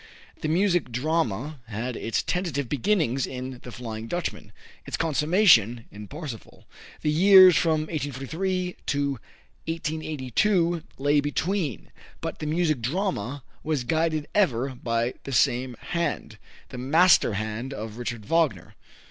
[0.41, 4.51] The music drama had its tentative beginnings in "The Flying Dutchman,"
[4.83, 6.65] its consummation in "Parsifal."
[7.03, 9.11] The years from 1843 to
[9.67, 16.39] 1882 lay between, but the music drama was guided ever by the same hand,
[16.69, 18.73] the master hand of Richard Wagner.